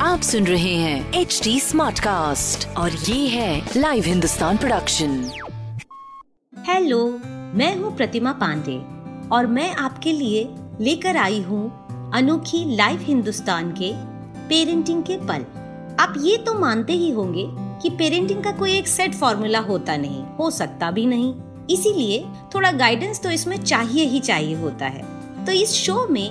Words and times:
आप 0.00 0.20
सुन 0.22 0.46
रहे 0.46 0.74
हैं 0.74 1.12
एच 1.12 1.40
डी 1.44 1.58
स्मार्ट 1.60 1.98
कास्ट 2.00 2.68
और 2.76 2.92
ये 2.92 3.28
है 3.28 3.70
लाइव 3.76 4.04
हिंदुस्तान 4.04 4.56
प्रोडक्शन 4.56 5.30
हेलो 6.68 7.18
मैं 7.54 7.74
हूँ 7.76 7.96
प्रतिमा 7.96 8.32
पांडे 8.32 8.76
और 9.28 9.46
मैं 9.46 9.70
आपके 9.74 10.12
लिए 10.12 10.48
लेकर 10.80 11.16
आई 11.16 11.40
हूँ 11.40 11.64
अनोखी 12.14 12.76
लाइव 12.76 13.00
हिंदुस्तान 13.00 13.72
के 13.72 13.92
पेरेंटिंग 14.48 15.02
के 15.02 15.16
पल। 15.16 15.44
आप 16.00 16.14
ये 16.18 16.36
तो 16.36 16.54
मानते 16.58 16.92
ही 16.92 17.10
होंगे 17.10 17.46
कि 17.82 17.90
पेरेंटिंग 17.90 18.44
का 18.44 18.52
कोई 18.52 18.78
एक 18.78 18.88
सेट 18.88 19.14
फॉर्मूला 19.14 19.58
होता 19.58 19.96
नहीं, 19.96 20.24
हो 20.24 20.50
सकता 20.50 20.90
भी 20.90 21.06
नहीं। 21.06 21.34
इसीलिए 21.70 22.24
थोड़ा 22.54 22.70
गाइडेंस 22.72 23.20
तो 23.22 23.30
इसमें 23.30 23.56
चाहिए 23.56 24.04
ही 24.04 24.20
चाहिए 24.20 24.54
होता 24.54 24.86
है। 24.86 25.02
तो 25.46 25.52
इस 25.52 25.72
शो 25.74 26.06
में 26.08 26.30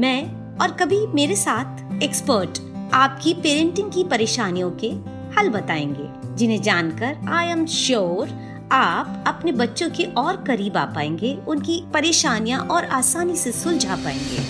मैं 0.00 0.58
और 0.58 0.72
कभी 0.72 1.06
मेरे 1.06 1.36
साथ 1.36 2.02
एक्सपर्ट 2.02 2.58
आपकी 2.94 3.34
पेरेंटिंग 3.34 3.90
की 3.92 4.04
परेशानियों 4.04 4.70
के 4.84 4.90
हल 5.36 5.48
बताएँगे, 5.48 6.36
जिन्हें 6.36 6.60
जानकर 6.62 7.28
आई 7.28 7.46
एम 7.46 7.66
श्योर 7.66 8.28
आप 8.72 9.24
अपने 9.26 9.52
बच्चों 9.52 9.90
के 9.90 10.04
और 10.04 10.36
करीब 10.44 10.76
आ 10.76 10.84
पाएँगे, 10.84 11.34
उनकी 11.48 11.82
परेशानियाँ 11.94 12.60
और 12.60 12.84
आसानी 12.84 13.36
से 13.36 13.52
सुलझा 13.52 13.96
पाएँगे। 13.96 14.48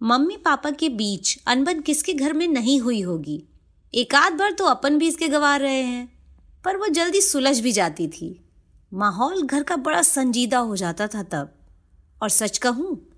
मम्मी 0.00 0.36
पापा 0.36 0.70
के 0.70 0.88
बीच 0.88 1.38
अनबन 1.46 1.80
किसके 1.80 2.12
घर 2.12 2.32
में 2.32 2.46
नहीं 2.48 2.80
हुई 2.80 3.00
होगी? 3.00 3.42
एक 3.94 4.14
आध 4.14 4.32
बार 4.32 4.52
तो 4.52 4.64
अपन 4.64 4.98
भी 4.98 5.08
इसके 5.08 5.28
गवार 5.28 5.60
रहे 5.60 5.82
हैं। 5.82 6.12
पर 6.64 6.76
वो 6.76 6.86
जल्दी 6.88 7.20
सुलझ 7.20 7.60
भी 7.60 7.72
जाती 7.72 8.08
थी। 8.08 8.44
माहौल 8.94 9.42
घर 9.42 9.62
का 9.62 9.76
बड़ा 9.76 10.02
संजीदा 10.02 10.58
हो 10.58 10.76
जाता 10.76 11.06
था 11.06 11.22
तब। 11.22 11.54
और 12.22 12.28
सच 12.28 12.58
कहूँ, 12.58 13.08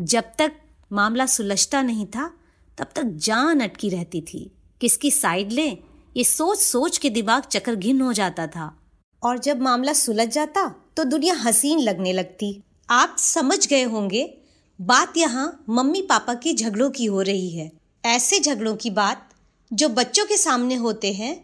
जब 0.00 0.24
तक 0.38 0.52
मामला 0.92 1.26
सुलझता 1.26 1.82
नहीं 1.82 2.06
था, 2.06 2.34
तब 2.78 2.88
तक 2.94 3.02
जान 3.02 3.60
अटकी 3.60 3.88
रहती 3.88 4.20
थी। 4.20 4.50
किसकी 4.80 5.10
साइड 5.10 5.52
लें, 5.52 5.78
ये 6.16 6.24
सोच 6.24 6.58
सोच 6.58 6.98
के 6.98 7.10
दिमाग 7.10 7.42
चक्कर 7.42 7.74
घिन 7.74 8.00
हो 8.00 8.12
जाता 8.12 8.46
था। 8.46 8.80
और 9.22 9.38
जब 9.38 9.60
मामला 9.60 9.92
सुलझ 9.92 10.28
जाता 10.28 10.74
तो 10.96 11.04
दुनिया 11.04 11.34
हसीन 11.34 11.78
लगने 11.78 12.12
लगती। 12.12 12.62
आप 12.90 13.16
समझ 13.18 13.66
गए 13.66 13.82
होंगे, 13.82 14.38
बात 14.80 15.16
यहाँ 15.16 15.64
मम्मी 15.68 16.02
पापा 16.02 16.34
के 16.34 16.54
झगड़ों 16.54 16.90
की 16.90 17.04
हो 17.04 17.22
रही 17.22 17.50
है। 17.50 17.72
ऐसे 18.04 18.40
झगड़ों 18.40 18.76
की 18.76 18.90
बात 18.90 19.25
जो 19.70 19.88
बच्चों 19.88 20.24
के 20.26 20.36
सामने 20.36 20.74
होते 20.74 21.12
हैं 21.12 21.34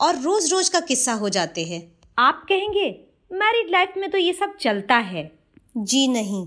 और 0.00 0.18
रोज 0.20 0.50
रोज 0.52 0.68
का 0.68 0.80
किस्सा 0.80 1.12
हो 1.12 1.28
जाते 1.28 1.64
हैं। 1.64 1.80
आप 2.18 2.44
कहेंगे 2.48 2.88
मैरिड 3.30 3.70
लाइफ 3.70 3.94
में 3.96 4.10
तो 4.10 4.18
ये 4.18 4.32
सब 4.32 4.56
चलता 4.56 4.96
है। 4.96 5.30
जी 5.76 6.06
नहीं। 6.08 6.46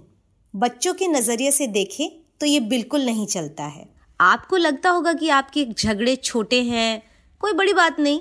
बच्चों 0.54 0.94
के 0.94 1.08
नज़रिए 1.08 1.52
से 1.52 1.68
देखें 1.68 2.10
तो 2.40 2.46
ये 2.46 2.60
बिल्कुल 2.60 3.06
नहीं 3.06 3.26
चलता 3.28 3.64
है। 3.64 3.88
आपको 4.20 4.58
लगता 4.58 4.90
होगा 4.90 5.14
कि 5.14 5.30
आपके 5.30 5.66
झगड़े 5.66 6.16
छोटे 6.16 6.62
हैं 6.64 7.02
कोई 7.42 7.54
बड़ी 7.54 7.74
बात 7.74 8.00
नहीं 8.00 8.20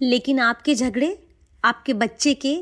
लेकिन 0.00 0.40
आपके 0.40 0.74
झगड़े 0.74 1.16
आपके 1.64 1.94
बच्चे 1.94 2.34
के 2.34 2.56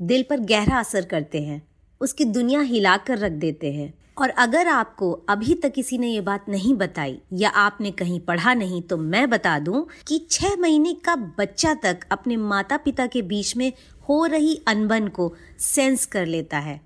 दिल 0.00 0.22
पर 0.22 0.40
गहरा 0.42 0.78
असर 0.78 1.04
करते 1.04 1.40
हैं 1.40 1.62
उसकी 2.00 2.24
दुनिया 2.24 2.60
हिला 2.60 2.96
कर 2.96 3.18
रख 3.18 3.32
देते 3.32 3.72
हैं। 3.72 3.92
और 4.16 4.28
अगर 4.28 4.68
आपको 4.68 5.12
अभी 5.28 5.54
तक 5.54 5.72
किसी 5.72 5.98
ने 5.98 6.08
ये 6.08 6.20
बात 6.20 6.48
नहीं 6.48 6.74
बताई 6.74 7.20
या 7.32 7.50
आपने 7.50 7.90
कहीं 7.90 8.20
पढ़ा 8.20 8.54
नहीं 8.54 8.82
तो 8.82 8.96
मैं 8.96 9.30
बता 9.30 9.58
दूँ 9.58 9.86
कि 10.08 10.26
छह 10.30 10.56
महीने 10.56 10.94
का 10.94 11.16
बच्चा 11.16 11.74
तक 11.74 12.00
अपने 12.12 12.36
माता 12.36 12.76
पिता 12.76 13.06
के 13.06 13.22
बीच 13.22 13.56
में 13.56 13.72
हो 14.08 14.24
रही 14.26 14.60
अनबन 14.68 15.08
को 15.08 15.34
सेंस 15.58 16.06
कर 16.06 16.26
लेता 16.26 16.58
है। 16.58 16.80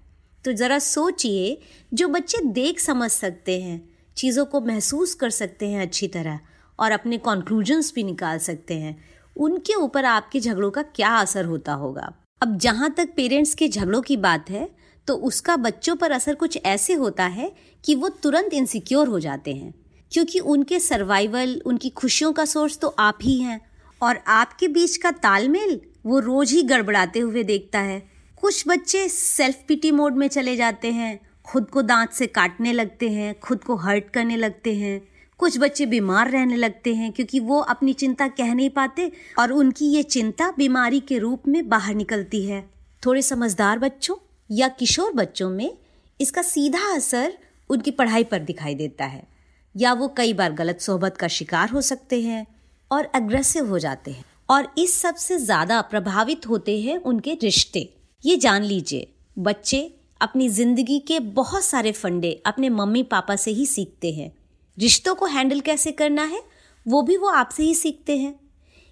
तो 0.45 0.53
ज़रा 0.53 0.79
सोचिए, 0.79 1.61
जो 1.95 2.09
बच्चे 2.09 2.39
देख 2.45 2.81
समझ 2.81 3.11
सकते 3.11 3.61
हैं, 3.63 3.89
चीज़ों 4.17 4.45
को 4.45 4.61
महसूस 4.61 5.15
कर 5.15 5.31
सकते 5.31 5.69
हैं 5.69 5.83
अच्छी 5.83 6.09
तरह 6.09 6.41
और 6.79 6.91
अपने 6.91 7.19
कॉन्क्लूजन्स 7.19 7.93
भी 7.95 8.05
निकाल 8.05 8.39
सकते 8.39 8.75
हैं, 8.75 9.05
उनके 9.37 9.75
ऊपर 9.75 10.05
आपके 10.05 10.41
झगड़ों 10.41 10.71
का 10.71 10.83
क्या 10.83 11.17
असर 11.17 11.45
होता 11.45 11.73
होगा? 11.73 12.13
अब 12.43 12.59
जहाँ 12.59 12.91
तक 12.91 13.09
पेरेंट्स 13.17 13.55
के 13.55 13.69
झगड़ों 13.69 14.03
की 14.03 14.17
बात 14.17 14.51
है 14.51 14.86
तो 15.07 15.15
उसका 15.15 15.57
बच्चों 15.57 15.97
पर 15.97 16.11
असर 16.11 16.35
कुछ 16.35 16.59
ऐसे 16.65 16.93
होता 16.93 17.25
है 17.25 17.53
कि 17.85 17.95
वो 17.95 18.09
तुरंत 18.09 18.55
इनसिक्योर 18.55 19.09
हो 19.09 19.21
जाते 19.21 19.55
हैं। 19.55 19.75
क्योंकि 20.13 20.39
उनके 20.39 20.81
सर्वाइवल 20.81 21.63
उनकी 21.67 21.91
खुशियों 21.91 22.33
का 22.33 22.45
सोर्स 22.45 22.79
तो 22.79 22.89
आप 22.89 23.19
ही 23.23 23.41
हैं। 23.41 23.61
और 24.03 24.19
आपके 24.27 24.69
बीच 24.69 24.97
का 24.97 25.11
तालमेल 25.11 25.81
वो 26.07 26.19
रोज 26.19 26.53
ही 26.53 26.63
गड़बड़ाते 26.63 27.19
हुए 27.19 27.43
देखता 27.43 27.81
है। 27.81 28.09
कुछ 28.41 28.65
बच्चे 28.69 29.09
सेल्फ 29.09 29.57
पिटी 29.69 29.91
मोड 29.91 30.17
में 30.17 30.29
चले 30.29 30.57
जाते 30.57 30.93
हैं, 30.93 31.21
खुद 31.45 31.71
को 31.71 31.83
दांत 31.83 32.11
से 32.11 32.27
काटने 32.27 32.73
लगते 32.73 33.11
हैं, 33.11 33.41
खुद 33.41 33.65
को 33.65 33.77
हर्ट 33.77 34.11
करने 34.11 34.37
लगते 34.37 34.75
हैं। 34.75 35.09
कुछ 35.39 35.59
बच्चे 35.59 35.87
बीमार 35.87 36.31
रहने 36.31 36.57
लगते 36.57 36.95
हैं 36.95 37.13
क्योंकि 37.13 37.41
वो 37.41 37.59
अपनी 37.59 37.93
चिंता 37.93 38.29
कह 38.29 38.55
नहीं 38.55 38.71
पाते 38.71 39.13
और 39.39 39.53
उनकी 39.53 39.87
ये 39.87 40.03
चिंता 40.03 40.53
बीमारी 40.59 41.01
के 41.01 41.19
रूप 41.19 41.49
में 41.49 41.69
बाहर 41.69 41.95
निकलती 41.95 42.47
है। 42.47 42.71
थोड़े 43.07 43.23
समझदार 43.23 43.79
बच्चों 43.79 44.15
या 44.51 44.69
किशोर 44.71 45.13
बच्चों 45.13 45.51
में 45.51 45.77
इसका 46.21 46.43
सीधा 46.43 46.95
असर 46.95 47.33
उनकी 47.71 47.91
पढ़ाई 47.91 48.25
पर 48.25 48.39
दिखाई 48.41 48.75
देता 48.75 49.05
है। 49.05 49.27
या 49.75 49.93
वो 49.93 50.09
कई 50.09 50.33
बार 50.33 50.53
गलत 50.53 50.81
सोहबत 50.81 51.17
का 51.17 51.29
शिकार 51.29 51.71
हो 51.71 51.81
सकते 51.81 52.21
हैं 52.23 52.47
और 52.91 53.05
अग्रेसिव 53.15 53.69
हो 53.69 53.79
जाते 53.79 54.11
हैं 54.11 54.25
और 54.49 54.69
इस 54.79 55.01
सबसे 55.01 55.39
ज़्यादा 55.39 55.81
प्रभावित 55.83 56.47
होते 56.49 56.81
हैं 56.81 56.97
उनके 56.99 57.35
रिश्ते। 57.43 57.89
ये 58.25 58.37
जान 58.37 58.63
लीजिए, 58.63 59.09
बच्चे 59.37 59.91
अपनी 60.21 60.49
ज़िंदगी 60.49 60.99
के 60.99 61.19
बहुत 61.21 61.65
सारे 61.65 61.93
फंडे 61.93 62.33
अपने 62.47 62.69
मम्मी 62.71 63.03
पापा 63.05 63.37
से 63.37 63.51
ही 63.51 63.67
सीखते 63.67 64.13
हैं। 64.13 64.33
रिश्तों 64.79 65.15
को 65.15 65.27
हैंडल 65.27 65.61
कैसे 65.61 65.93
करना 65.93 66.23
है, 66.25 66.43
वो 66.87 67.03
भी 67.03 67.17
वो 67.17 67.29
आपसे 67.29 67.63
ही 67.63 67.75
सीखते 67.75 68.17
हैं। 68.19 68.35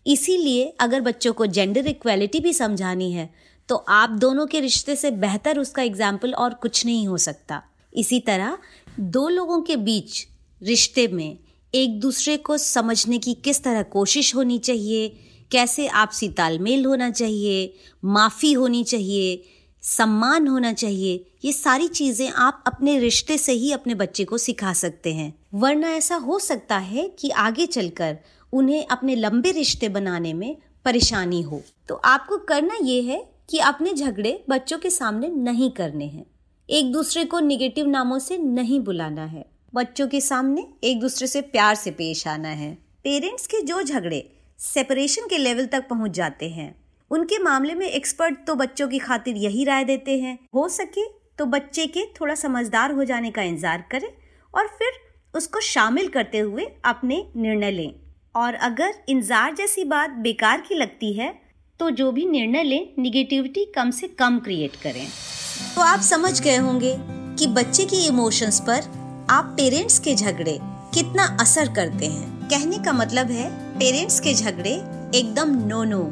इसीलिए 0.06 0.64
अगर 0.80 1.00
बच्चों 1.00 1.32
को 1.32 1.46
जेंडर 1.48 1.86
इक्वेलिटी 1.86 2.40
भी 2.40 2.52
समझानी 2.52 3.10
है 3.12 3.28
तो 3.68 3.76
आप 3.76 4.10
दोनों 4.10 4.46
के 4.46 4.60
रिश्ते 4.60 4.96
से 4.96 5.10
बेहतर 5.10 5.58
उसका 5.58 5.82
एग्ज़ाम्पल 5.82 6.32
और 6.34 6.54
कुछ 6.54 6.84
नहीं 6.86 7.06
हो 7.08 7.18
सकता। 7.18 7.62
इसी 7.92 8.20
तरह, 8.20 8.58
दो 9.00 9.28
लोगों 9.28 9.60
के 9.62 9.76
बीच 9.76 10.26
रिश्ते 10.62 11.08
में 11.08 11.38
एक 11.74 11.98
दूसरे 12.00 12.36
को 12.36 12.56
समझने 12.56 13.18
की 13.18 13.34
किस 13.34 13.62
तरह 13.64 13.82
कोशिश 13.82 14.34
होनी 14.34 14.58
चाहिए, 14.58 15.08
कैसे 15.50 15.86
आपसी 15.86 16.28
तालमेल 16.28 16.84
होना 16.84 17.10
चाहिए, 17.10 17.74
माफ़ी 18.04 18.52
होनी 18.52 18.84
चाहिए, 18.84 19.42
सम्मान 19.82 20.46
होना 20.48 20.72
चाहिए, 20.72 21.24
ये 21.44 21.52
सारी 21.52 21.88
चीज़ें 21.88 22.28
आप 22.28 22.62
अपने 22.66 22.98
रिश्ते 22.98 23.38
से 23.38 23.52
ही 23.52 23.72
अपने 23.72 23.94
बच्चे 23.94 24.24
को 24.24 24.38
सिखा 24.38 24.72
सकते 24.72 25.14
हैं। 25.14 25.32
वरना 25.54 25.90
ऐसा 25.90 26.16
हो 26.16 26.38
सकता 26.38 26.78
है 26.78 27.08
कि 27.18 27.30
आगे 27.30 27.66
चलकर 27.66 28.16
उन्हें 28.52 28.86
अपने 28.86 29.14
लंबे 29.14 29.50
रिश्ते 29.50 29.88
बनाने 29.88 30.32
में 30.32 30.56
परेशानी 30.84 31.42
हो। 31.42 31.62
तो 31.88 31.94
आपको 31.94 32.38
करना 32.38 32.78
ये 32.82 33.00
है 33.02 33.33
कि 33.48 33.58
अपने 33.60 33.92
झगड़े 33.92 34.44
बच्चों 34.48 34.78
के 34.78 34.90
सामने 34.90 35.28
नहीं 35.28 35.70
करने 35.70 36.06
हैं। 36.06 36.24
एक 36.68 36.92
दूसरे 36.92 37.24
को 37.24 37.40
निगेटिव 37.40 37.86
नामों 37.86 38.18
से 38.18 38.38
नहीं 38.38 38.80
बुलाना 38.80 39.24
है। 39.24 39.44
बच्चों 39.74 40.06
के 40.08 40.20
सामने 40.20 40.66
एक 40.84 41.00
दूसरे 41.00 41.26
से 41.26 41.40
प्यार 41.42 41.74
से 41.74 41.90
पेश 41.90 42.26
आना 42.28 42.48
है। 42.50 42.72
पेरेंट्स 43.04 43.46
के 43.46 43.60
जो 43.62 43.82
झगड़े 43.82 44.22
सेपरेशन 44.58 45.26
के 45.28 45.38
लेवल 45.38 45.66
तक 45.66 45.88
पहुँच 45.88 46.10
जाते 46.10 46.48
हैं। 46.50 46.74
उनके 47.10 47.38
मामले 47.38 47.74
में 47.74 47.86
एक्सपर्ट 47.86 48.36
तो 48.46 48.54
बच्चों 48.54 48.88
की 48.88 48.98
खातिर 48.98 49.36
यही 49.36 49.64
राय 49.64 49.84
देते 49.84 50.18
हैं। 50.18 50.38
हो 50.54 50.68
सके 50.70 51.06
तो 51.38 51.46
बच्चे 51.46 51.86
के 51.86 52.04
थोड़ा 52.20 52.34
समझदार 52.34 52.92
हो 52.92 53.04
जाने 53.04 53.30
का 53.30 53.42
इंतज़ार 53.42 53.84
करें 53.90 54.08
और 54.54 54.66
फिर 54.68 54.92
उसको 55.34 55.60
शामिल 55.62 56.08
करते 56.08 56.38
हुए 56.38 56.66
अपने 56.84 57.24
निर्णय 57.36 57.70
लें। 57.70 57.94
और 58.36 58.54
अगर 58.54 58.94
इंतज़ार 59.08 59.54
जैसी 59.54 59.84
बात 59.84 60.10
बेकार 60.20 60.60
की 60.60 60.74
लगती 60.74 61.12
है 61.12 61.28
तो 61.80 61.90
जो 61.90 62.10
भी 62.12 62.24
निर्णय 62.26 62.62
लें 62.62 62.86
निगेटिविटी 62.98 63.64
कम 63.64 63.90
से 63.90 64.08
कम 64.08 64.38
क्रिएट 64.38 64.76
करें। 64.76 65.06
तो 65.74 65.80
आप 65.80 66.00
समझ 66.00 66.40
गए 66.40 66.56
होंगे 66.56 66.94
कि 67.38 67.46
बच्चे 67.46 67.84
की 67.84 67.96
इमोशंस 68.06 68.60
पर 68.60 68.82
आप 69.30 69.44
पेरेंट्स 69.56 69.98
के 69.98 70.14
झगड़े 70.14 70.58
कितना 70.94 71.24
असर 71.40 71.72
करते 71.74 72.06
हैं। 72.06 72.48
कहने 72.48 72.78
का 72.78 72.92
मतलब 72.92 73.30
है 73.30 73.50
पेरेंट्स 73.78 74.20
के 74.20 74.34
झगड़े 74.34 74.72
एकदम 75.18 75.54
नो 75.66 75.82
नो 75.84 76.02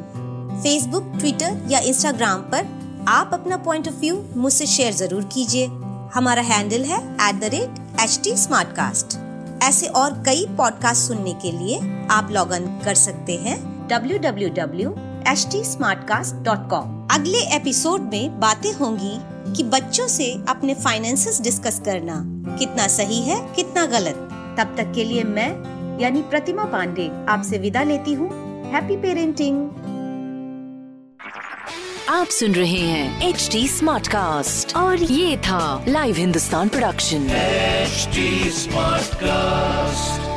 फेसबुक 0.63 1.11
ट्विटर 1.19 1.67
या 1.71 1.79
इंस्टाग्राम 1.79 2.41
पर 2.41 2.67
आप 3.07 3.29
अपना 3.33 3.57
पॉइंट 3.57 3.87
ऑफ़ 3.87 3.95
व्यू 3.95 4.23
मुझसे 4.35 4.65
शेयर 4.65 4.93
ज़रूर 4.93 5.23
कीजिए। 5.23 5.65
हमारा 6.13 6.41
हैंडल 6.41 6.83
है 6.83 6.99
at 7.29 7.39
the 7.39 7.53
rate 7.53 8.01
H 8.01 8.19
T 8.23 8.31
ऐसे 9.67 9.87
और 9.87 10.23
कई 10.25 10.45
पॉडकास्ट 10.57 11.07
सुनने 11.07 11.33
के 11.33 11.51
लिए 11.51 11.79
आप 12.11 12.31
लॉग 12.31 12.53
इन 12.53 12.67
कर 12.85 12.95
सकते 12.95 13.35
हैं। 13.37 13.57
www.htsmartcast.com 15.29 17.11
अगले 17.11 17.37
एपिसोड 17.55 18.01
में 18.01 18.39
बातें 18.39 18.73
होंगी 18.73 19.17
कि 19.53 19.63
बच्चों 19.63 20.07
से 20.07 20.43
अपने 20.49 20.73
फाइनेंसेस 20.73 21.41
डिस्कस 21.41 21.81
करना 21.85 22.23
कितना 22.59 22.87
सही 22.87 23.21
है 23.21 23.53
कितना 23.55 23.85
गलत। 23.85 24.15
तब 24.59 24.75
तक 24.77 24.91
के 24.95 25.03
लिए 25.03 25.23
मैं 25.23 25.49
यानी 25.99 26.21
प्रतिमा 26.21 26.65
पांडे 26.65 27.25
आपसे 27.29 27.57
विदा 27.57 27.83
लेती 27.83 28.13
हूँ। 28.13 28.29
हैप्पी 28.71 28.97
पेरेंटिंग 28.97 29.69
आप 32.09 32.27
सुन 32.27 32.51
रहे 32.51 32.79
हैं 32.79 33.29
एच 33.29 33.49
डी 33.51 33.67
स्मार्ट 33.67 34.07
कास्ट 34.07 34.75
और 34.75 35.03
ये 35.03 35.37
था 35.37 35.85
live 35.87 36.15
Hindustan 36.15 36.69
production 36.69 37.27
HD 37.87 38.51
Smartcast. 38.63 40.32